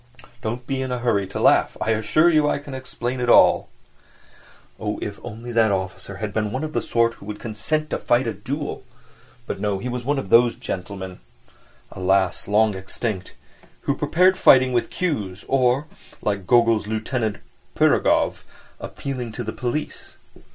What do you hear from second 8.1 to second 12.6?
a duel! But no, he was one of those gentlemen (alas,